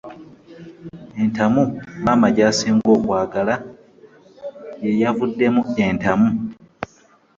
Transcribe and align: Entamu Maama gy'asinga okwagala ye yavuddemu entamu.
Entamu 1.23 1.63
Maama 2.03 2.27
gy'asinga 2.35 2.89
okwagala 2.95 3.55
ye 4.81 4.91
yavuddemu 5.01 5.61
entamu. 5.85 6.29